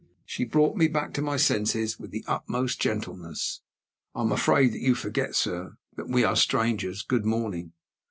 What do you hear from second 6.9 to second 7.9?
Good morning."